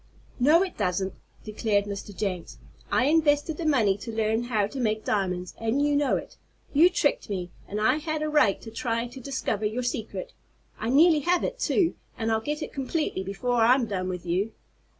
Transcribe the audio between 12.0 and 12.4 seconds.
and